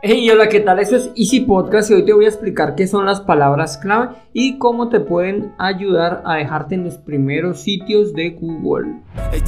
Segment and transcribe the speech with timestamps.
[0.00, 0.78] Hey, hola, ¿qué tal?
[0.78, 4.14] Eso es Easy Podcast y hoy te voy a explicar qué son las palabras clave
[4.32, 9.02] y cómo te pueden ayudar a dejarte en los primeros sitios de Google.
[9.32, 9.40] They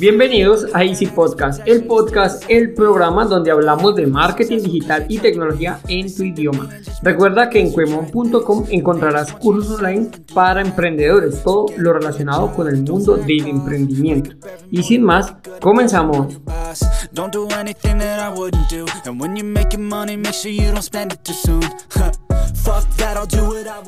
[0.00, 5.78] Bienvenidos a Easy Podcast, el podcast, el programa donde hablamos de marketing digital y tecnología
[5.88, 6.70] en tu idioma.
[7.02, 13.18] Recuerda que en cuemon.com encontrarás cursos online para emprendedores, todo lo relacionado con el mundo
[13.18, 14.30] del emprendimiento.
[14.70, 16.40] Y sin más, comenzamos.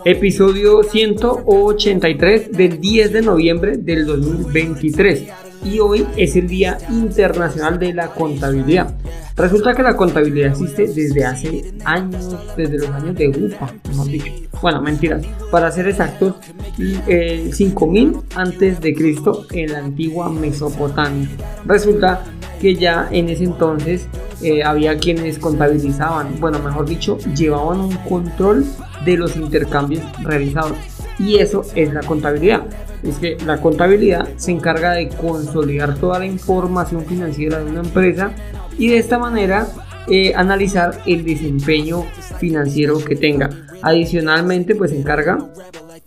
[0.05, 7.95] Episodio 183 del 10 de noviembre del 2023 y hoy es el Día Internacional de
[7.95, 8.95] la Contabilidad.
[9.37, 14.33] Resulta que la contabilidad existe desde hace años, desde los años de UPA, mejor dicho.
[14.61, 15.25] Bueno, mentiras.
[15.51, 16.35] Para ser exactos,
[16.79, 21.29] eh, 5000 antes de Cristo en la antigua Mesopotamia.
[21.65, 22.25] Resulta
[22.61, 24.07] que ya en ese entonces
[24.43, 28.65] eh, había quienes contabilizaban, bueno, mejor dicho, llevaban un control
[29.05, 30.77] de los intercambios realizados.
[31.19, 32.65] Y eso es la contabilidad.
[33.03, 38.33] Es que la contabilidad se encarga de consolidar toda la información financiera de una empresa
[38.79, 39.67] y de esta manera
[40.09, 42.05] eh, analizar el desempeño
[42.39, 43.51] financiero que tenga.
[43.83, 45.39] Adicionalmente, pues se encarga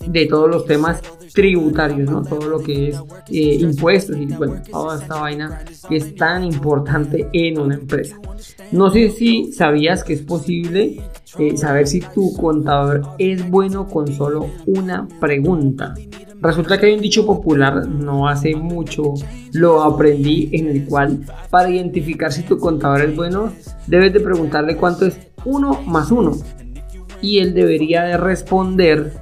[0.06, 1.02] de todos los temas
[1.36, 2.24] tributarios, ¿no?
[2.24, 2.98] Todo lo que es
[3.30, 8.18] eh, impuestos y bueno, toda esta vaina que es tan importante en una empresa.
[8.72, 11.02] No sé si sabías que es posible
[11.38, 15.94] eh, saber si tu contador es bueno con solo una pregunta.
[16.42, 19.14] Resulta que hay un dicho popular, no hace mucho
[19.54, 23.52] lo aprendí, en el cual para identificar si tu contador es bueno,
[23.88, 26.32] debes de preguntarle cuánto es 1 más 1.
[27.22, 29.14] Y él debería de responder,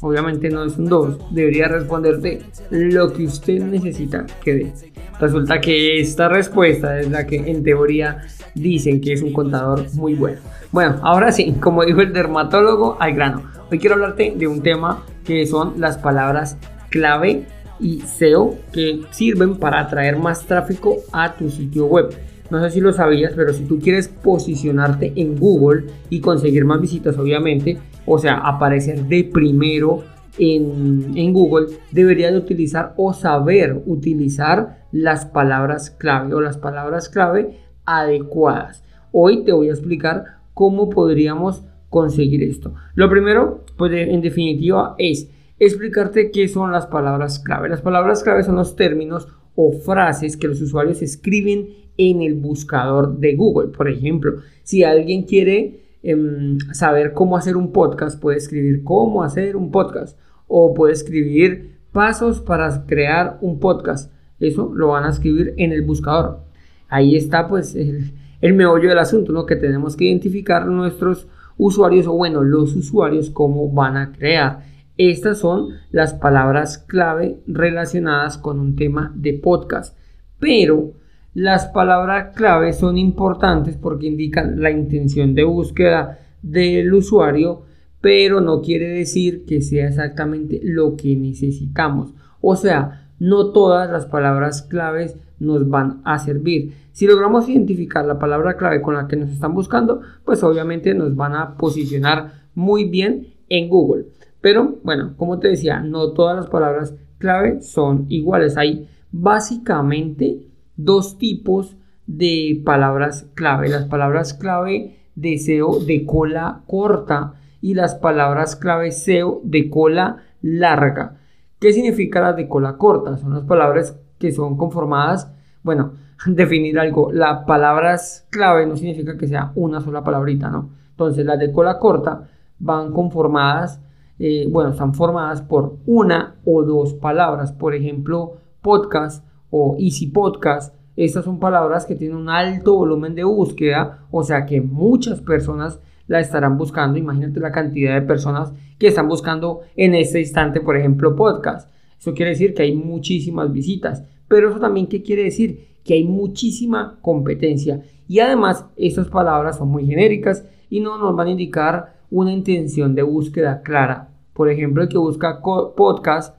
[0.00, 4.72] obviamente no es un 2, debería responderte lo que usted necesita que dé.
[5.20, 8.18] Resulta que esta respuesta es la que en teoría
[8.54, 10.40] dicen que es un contador muy bueno.
[10.70, 13.42] Bueno, ahora sí, como dijo el dermatólogo, al grano.
[13.70, 16.56] Hoy quiero hablarte de un tema que son las palabras
[16.90, 17.46] clave
[17.80, 22.14] y SEO que sirven para atraer más tráfico a tu sitio web.
[22.50, 26.80] No sé si lo sabías, pero si tú quieres posicionarte en Google y conseguir más
[26.80, 27.78] visitas, obviamente,
[28.08, 30.02] o sea, aparecer de primero
[30.38, 37.08] en, en Google, deberías de utilizar o saber utilizar las palabras clave o las palabras
[37.08, 38.84] clave adecuadas.
[39.12, 40.24] Hoy te voy a explicar
[40.54, 42.74] cómo podríamos conseguir esto.
[42.94, 47.68] Lo primero, pues en definitiva, es explicarte qué son las palabras clave.
[47.68, 53.18] Las palabras clave son los términos o frases que los usuarios escriben en el buscador
[53.18, 53.68] de Google.
[53.68, 59.56] Por ejemplo, si alguien quiere em, saber cómo hacer un podcast, puede escribir cómo hacer
[59.56, 64.12] un podcast o puede escribir pasos para crear un podcast.
[64.40, 66.40] Eso lo van a escribir en el buscador.
[66.88, 69.46] Ahí está pues el, meollo del asunto, ¿no?
[69.46, 74.64] Que tenemos que identificar nuestros usuarios o bueno, los usuarios cómo van a crear.
[74.96, 79.96] Estas son las palabras clave relacionadas con un tema de podcast.
[80.38, 80.92] Pero
[81.38, 87.62] las palabras clave son importantes porque indican la intención de búsqueda del usuario,
[88.00, 92.12] pero no quiere decir que sea exactamente lo que necesitamos.
[92.40, 96.74] O sea, no todas las palabras claves nos van a servir.
[96.90, 101.14] Si logramos identificar la palabra clave con la que nos están buscando, pues obviamente nos
[101.14, 104.06] van a posicionar muy bien en Google.
[104.40, 108.56] Pero bueno, como te decía, no todas las palabras clave son iguales.
[108.56, 110.47] Hay básicamente
[110.78, 113.68] dos tipos de palabras clave.
[113.68, 120.22] Las palabras clave de SEO de cola corta y las palabras clave SEO de cola
[120.40, 121.18] larga.
[121.58, 123.18] ¿Qué significa las de cola corta?
[123.18, 125.30] Son las palabras que son conformadas,
[125.62, 125.92] bueno,
[126.26, 127.12] definir algo.
[127.12, 130.70] Las palabras clave no significa que sea una sola palabrita, ¿no?
[130.90, 132.28] Entonces las de cola corta
[132.58, 133.80] van conformadas,
[134.18, 137.52] eh, bueno, están formadas por una o dos palabras.
[137.52, 140.74] Por ejemplo, podcast o easy podcast.
[140.96, 145.80] Estas son palabras que tienen un alto volumen de búsqueda, o sea que muchas personas
[146.08, 146.98] la estarán buscando.
[146.98, 151.70] Imagínate la cantidad de personas que están buscando en este instante, por ejemplo, podcast.
[151.98, 154.02] Eso quiere decir que hay muchísimas visitas.
[154.26, 155.68] Pero eso también, ¿qué quiere decir?
[155.84, 157.82] Que hay muchísima competencia.
[158.08, 162.94] Y además, estas palabras son muy genéricas y no nos van a indicar una intención
[162.94, 164.08] de búsqueda clara.
[164.32, 166.36] Por ejemplo, el que busca podcast,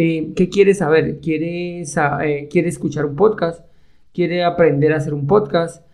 [0.00, 1.18] eh, ¿qué quiere saber?
[1.20, 3.66] ¿Quiere, eh, ¿Quiere escuchar un podcast?
[4.14, 5.84] ¿Quiere aprender a hacer un podcast?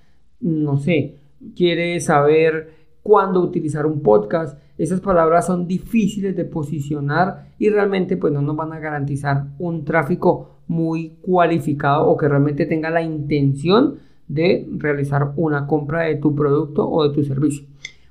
[0.40, 1.16] No sé.
[1.56, 2.70] ¿Quiere saber
[3.02, 4.58] cuándo utilizar un podcast?
[4.76, 9.84] esas palabras son difíciles de posicionar y realmente pues no nos van a garantizar un
[9.84, 13.96] tráfico muy cualificado o que realmente tenga la intención
[14.26, 17.66] de realizar una compra de tu producto o de tu servicio.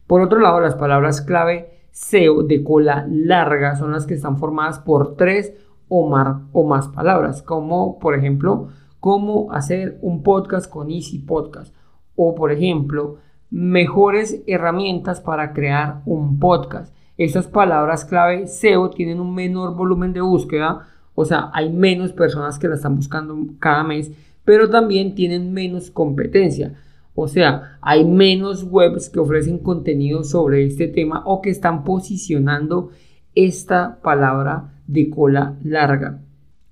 [0.07, 4.79] Por otro lado, las palabras clave SEO de cola larga son las que están formadas
[4.79, 5.53] por tres
[5.95, 8.69] o, más palabras, como por ejemplo,
[8.99, 11.75] cómo hacer un podcast con Easy Podcast
[12.15, 13.17] o por ejemplo,
[13.51, 16.95] mejores herramientas para crear un podcast.
[17.17, 22.57] Estas palabras clave SEO tienen un menor volumen de búsqueda, o sea, hay menos personas
[22.57, 24.11] que la están buscando cada mes,
[24.43, 26.73] pero también tienen menos competencia.
[27.13, 32.89] O sea, hay menos webs que ofrecen contenido sobre este tema o que están posicionando
[33.35, 36.21] esta palabra de cola larga.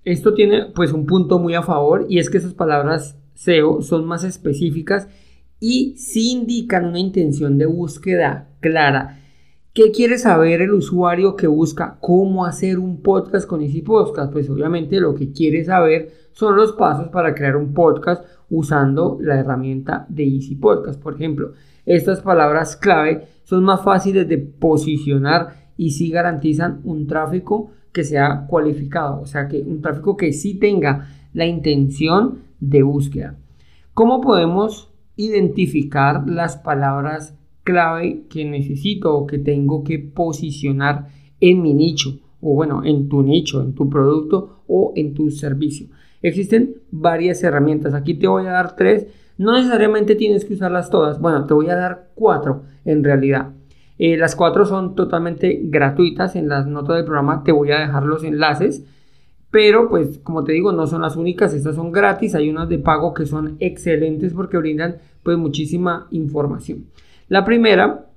[0.04, 4.06] Esto tiene pues un punto muy a favor y es que esas palabras SEO son
[4.06, 5.08] más específicas
[5.60, 9.20] y si indican una intención de búsqueda clara.
[9.74, 14.34] ¿Qué quiere saber el usuario que busca cómo hacer un podcast con Easy Podcast?
[14.34, 19.40] Pues obviamente lo que quiere saber son los pasos para crear un podcast usando la
[19.40, 21.02] herramienta de Easy Podcast.
[21.02, 21.54] Por ejemplo,
[21.86, 28.46] estas palabras clave son más fáciles de posicionar y sí garantizan un tráfico que sea
[28.48, 33.36] cualificado, o sea, que un tráfico que sí tenga la intención de búsqueda.
[33.94, 41.08] ¿Cómo podemos identificar las palabras clave que necesito o que tengo que posicionar
[41.40, 45.88] en mi nicho o bueno, en tu nicho, en tu producto o en tu servicio.
[46.22, 47.94] Existen varias herramientas.
[47.94, 49.08] Aquí te voy a dar tres.
[49.38, 51.20] No necesariamente tienes que usarlas todas.
[51.20, 53.52] Bueno, te voy a dar cuatro en realidad.
[54.04, 56.36] Eh, las cuatro son totalmente gratuitas.
[56.36, 58.84] En las notas del programa te voy a dejar los enlaces.
[59.52, 61.54] Pero pues como te digo, no son las únicas.
[61.54, 62.34] Estas son gratis.
[62.34, 66.88] Hay unas de pago que son excelentes porque brindan pues muchísima información.
[67.28, 68.08] La primera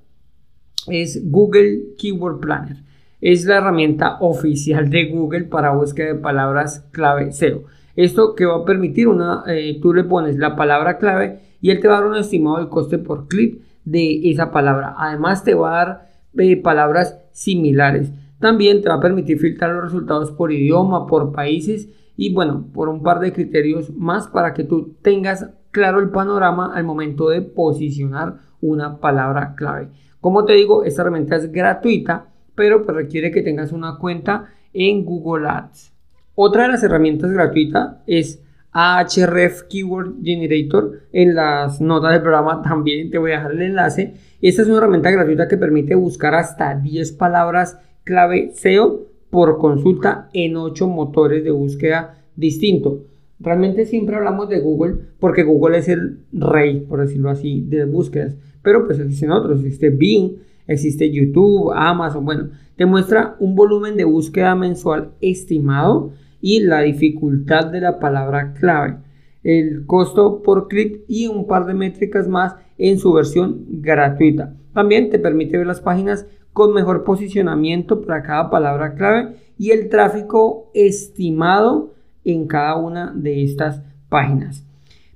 [0.87, 2.77] es Google Keyword Planner.
[3.21, 7.65] Es la herramienta oficial de Google para búsqueda de palabras clave SEO.
[7.95, 11.79] Esto que va a permitir una, eh, tú le pones la palabra clave y él
[11.79, 14.95] te va a dar un estimado del coste por clic de esa palabra.
[14.97, 18.11] Además te va a dar eh, palabras similares.
[18.39, 22.89] También te va a permitir filtrar los resultados por idioma, por países y bueno, por
[22.89, 27.41] un par de criterios más para que tú tengas claro el panorama al momento de
[27.41, 29.89] posicionar una palabra clave.
[30.21, 35.05] Como te digo, esta herramienta es gratuita, pero pues requiere que tengas una cuenta en
[35.05, 35.93] Google Ads.
[36.35, 38.41] Otra de las herramientas gratuitas es
[38.75, 41.03] Ahref Keyword Generator.
[41.13, 44.15] En las notas del programa también te voy a dejar el enlace.
[44.41, 50.29] Esta es una herramienta gratuita que permite buscar hasta 10 palabras clave SEO por consulta
[50.33, 52.99] en 8 motores de búsqueda distintos.
[53.39, 58.35] Realmente siempre hablamos de Google porque Google es el rey, por decirlo así, de búsquedas.
[58.61, 60.33] Pero pues existen otros, existe Bing,
[60.67, 66.11] existe YouTube, Amazon, bueno, te muestra un volumen de búsqueda mensual estimado
[66.45, 68.97] y la dificultad de la palabra clave,
[69.41, 74.53] el costo por clic y un par de métricas más en su versión gratuita.
[74.71, 79.89] También te permite ver las páginas con mejor posicionamiento para cada palabra clave y el
[79.89, 84.63] tráfico estimado en cada una de estas páginas.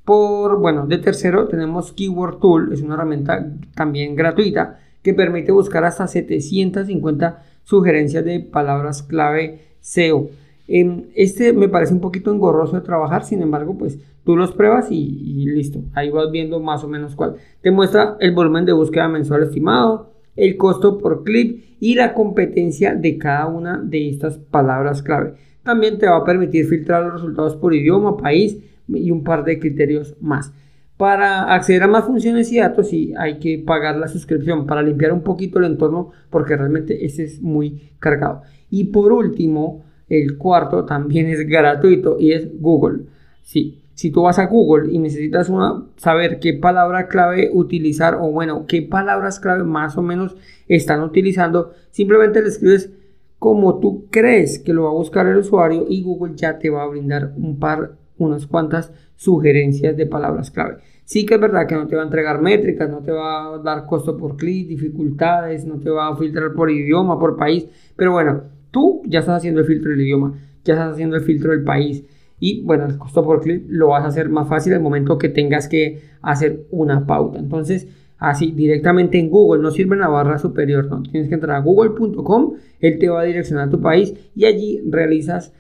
[0.06, 5.86] Por, bueno, de tercero tenemos Keyword Tool, es una herramienta también gratuita que permite buscar
[5.86, 10.32] hasta 750 sugerencias de palabras clave SEO.
[10.72, 14.92] Em, este me parece un poquito engorroso de trabajar, sin embargo, pues tú los pruebas
[14.92, 15.80] y, y, listo.
[15.94, 17.38] Ahí vas viendo más o menos cuál.
[17.62, 22.94] Te muestra el volumen de búsqueda mensual estimado, el costo por clic y la competencia
[22.94, 25.34] de cada una de estas palabras clave.
[25.64, 29.60] También te va a permitir filtrar los resultados por idioma, país y un par de
[29.60, 30.54] criterios más.
[30.98, 35.14] Para acceder a más funciones y datos sí hay que pagar la suscripción para limpiar
[35.14, 38.44] un poquito el entorno porque realmente ese es muy cargado.
[38.70, 43.04] Y por último, el cuarto también es gratuito y es Google.
[43.44, 45.52] Sí, si tú vas a Google y necesitas
[45.98, 50.36] saber qué palabra clave utilizar o bueno, qué palabras clave más o menos
[50.68, 52.92] están utilizando, simplemente le escribes
[53.40, 56.84] como tú crees que lo va a buscar el usuario y Google ya te va
[56.84, 60.78] a brindar un par, unas cuantas sugerencias de palabras clave.
[61.04, 63.58] Sí que es verdad que no te va a entregar métricas, no te va a
[63.58, 68.12] dar costo por clic, dificultades, no te va a filtrar por idioma, por país, pero
[68.12, 70.34] bueno, tú ya estás haciendo el filtro del idioma,
[70.64, 72.04] ya estás haciendo el filtro del país
[72.40, 75.30] y bueno, el costo por clic lo vas a hacer más fácil el momento que
[75.30, 77.40] tengas que hacer una pauta.
[77.40, 81.58] Entonces, así directamente en Google, no sirve en la barra superior, no, tienes que entrar
[81.58, 85.54] a google.com, él te va a direccionar a tu país y allí realizas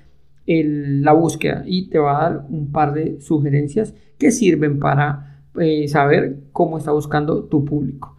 [0.46, 5.88] la búsqueda y te va a dar un par de sugerencias que sirven para eh,
[5.88, 8.16] saber cómo está buscando tu público.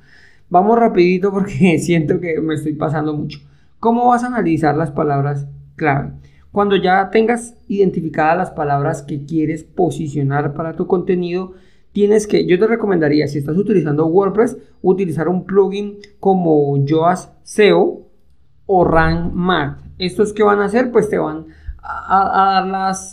[0.49, 3.41] Vamos rapidito porque siento que me estoy pasando mucho.
[3.81, 6.13] ¿Cómo vas a analizar las palabras clave?
[6.53, 11.55] Cuando ya tengas identificadas las palabras que quieres posicionar para tu contenido,
[11.93, 18.03] tienes que, yo te recomendaría, si estás utilizando WordPress, utilizar un plugin como Yoast SEO
[18.67, 19.81] o Rank Math.
[19.97, 20.93] ¿Estos que van a hacer?
[20.93, 21.47] Pues te van
[21.83, 22.63] a,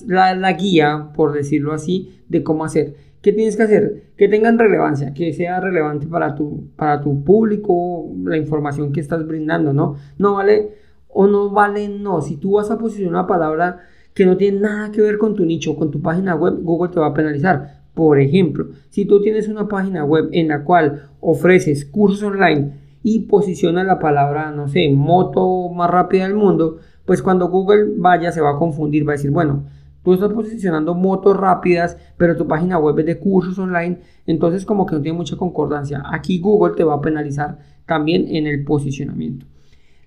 [0.05, 2.95] dar la, guía, por decirlo así, de cómo hacer.
[3.27, 4.03] ¿Qué tienes que hacer?
[4.15, 9.27] Que tengan relevancia, que sea relevante para tu, para tu público, la información que estás
[9.27, 9.97] brindando, ¿no?
[10.17, 10.69] No vale
[11.09, 12.21] o no vale no.
[12.21, 13.79] Si tú vas a posicionar una palabra
[14.13, 17.01] que no tiene nada que ver con tu nicho, con tu página web, Google te
[17.01, 17.81] va a penalizar.
[17.93, 23.25] Por ejemplo, si tú tienes una página web en la cual ofreces cursos online y
[23.27, 28.39] posiciona la palabra, no sé, moto más rápida del mundo, pues cuando Google vaya se
[28.39, 29.65] va a confundir, va a decir, bueno,
[30.07, 34.85] tú estás posicionando motos rápidas, pero tu página web es de cursos online, entonces como
[34.85, 36.01] que no tiene mucha concordancia.
[36.13, 39.45] Aquí Google te va a penalizar también en el posicionamiento.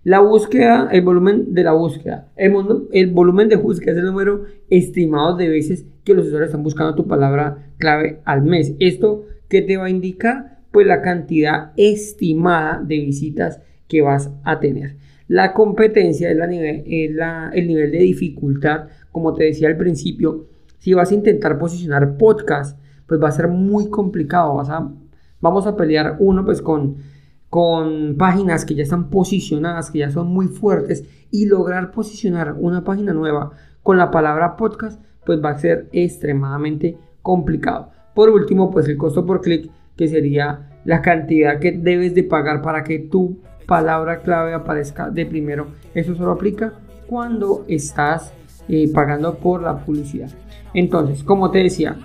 [0.03, 5.37] La búsqueda, el volumen de la búsqueda, el, volumen de búsqueda es el número estimado
[5.37, 8.73] de veces que los usuarios están buscando tu palabra clave al mes.
[8.81, 10.61] ¿Esto qué te va a indicar?
[10.73, 14.97] Pues la cantidad estimada de visitas que vas a tener.
[15.31, 20.47] La competencia es, nivel, el nivel de dificultad, como te decía al principio.
[20.79, 24.55] Si vas a intentar posicionar podcast, pues va a ser muy complicado.
[24.55, 24.91] Vas a,
[25.41, 26.97] vamos a pelear uno pues con,
[27.49, 32.85] con páginas que ya están posicionadas, que ya son muy fuertes y lograr posicionar una
[32.85, 33.51] página nueva
[33.83, 37.91] con la palabra podcast, pues va a ser extremadamente complicado.
[38.15, 42.63] Por último, pues el costo por clic, que sería la cantidad que debes de pagar
[42.63, 45.69] para que tu palabra clave aparezca de primero.
[45.95, 46.73] Eso solo aplica
[47.07, 48.33] cuando estás
[48.73, 50.31] eh, pagando por la publicidad.
[50.75, 51.97] Entonces, como te decía,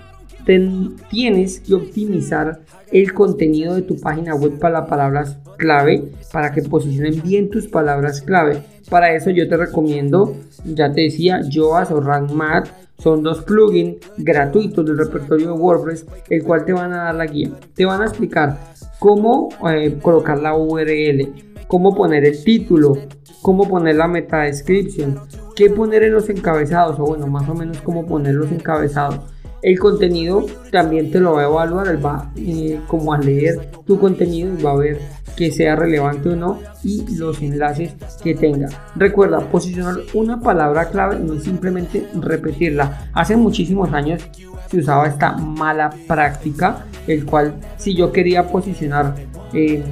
[1.10, 6.64] tienes que optimizar el contenido de tu página web para las palabras clave, para que
[6.64, 8.64] posicionen bien tus palabras clave.
[8.90, 12.70] Para eso yo te recomiendo, ya te decía, Yoast o RankMath.
[12.98, 17.26] Son dos plugins gratuitos del repertorio de WordPress, el cual te van a dar la
[17.26, 17.52] guía.
[17.76, 18.58] Te van a explicar
[19.00, 21.28] cómo eh, colocar la URL,
[21.68, 22.98] cómo poner el título,
[23.42, 25.20] cómo poner la meta description,
[25.56, 29.20] qué poner en los encabezados, o bueno, más o menos cómo poner los encabezados.
[29.62, 34.00] El contenido también te lo va a evaluar, él va eh, como a leer tu
[34.00, 35.00] contenido y va a ver
[35.36, 37.94] que sea relevante o no y los enlaces
[38.24, 38.70] que tenga.
[38.96, 43.10] Recuerda, posicionar una palabra clave no es simplemente repetirla.
[43.14, 44.22] Hace muchísimos años
[44.70, 49.16] se usaba esta mala práctica, el cual si yo quería posicionar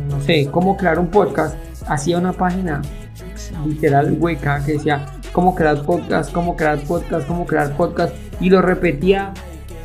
[0.10, 1.56] no sé, cómo crear un podcast,
[1.88, 2.82] hacía una página
[3.66, 8.62] literal hueca que decía cómo crear podcast, cómo crear podcast, cómo crear podcast y lo
[8.62, 9.34] repetía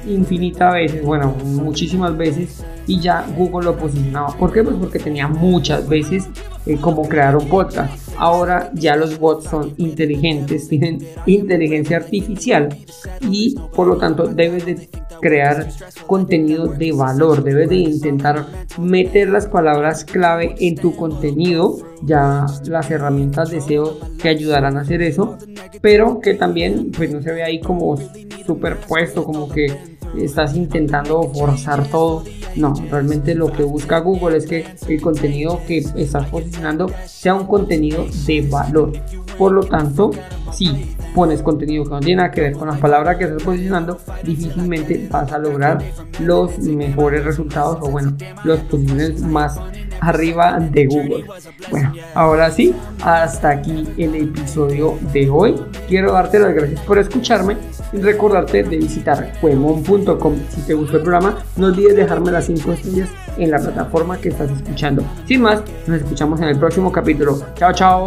[0.06, 4.28] infinitas veces, bueno, muchísimas veces y ya Google lo posicionaba.
[4.36, 4.62] ¿Por qué?
[4.62, 6.28] Pues porque tenía muchas veces
[6.66, 8.08] eh, cómo crear un podcast.
[8.16, 12.68] Ahora ya los bots son inteligentes, tienen inteligencia artificial
[13.22, 14.88] y por lo tanto debes de
[15.20, 15.68] crear
[16.06, 18.46] contenido de valor, debes de intentar
[18.78, 24.80] meter las palabras clave en tu contenido, ya las herramientas de SEO te ayudarán a
[24.80, 25.36] hacer eso,
[25.80, 27.96] pero que también pues no se ve ahí como
[28.46, 32.24] superpuesto, como que estás intentando forzar todo.
[32.56, 37.46] No, realmente lo que busca Google es que el contenido que estás posicionando sea un
[37.46, 38.92] contenido de valor.
[39.36, 40.10] Por lo tanto,
[40.52, 43.98] si pones contenido que no tiene nada que ver con las palabras que estás posicionando,
[44.24, 45.78] difícilmente vas a lograr
[46.20, 49.58] los mejores resultados o bueno, los posiciones más
[50.00, 51.24] arriba de Google.
[51.70, 55.54] Bueno, ahora sí, hasta aquí el episodio de hoy.
[55.88, 57.56] Quiero darte las gracias por escucharme
[57.92, 59.97] y recordarte de visitar cuemon.com.
[60.54, 64.30] Si te gustó el programa, no olvides dejarme las 5 estrellas en la plataforma que
[64.30, 65.02] estás escuchando.
[65.26, 67.40] Sin más, nos escuchamos en el próximo capítulo.
[67.54, 68.06] Chao, chao.